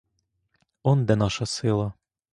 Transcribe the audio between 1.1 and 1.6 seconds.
наша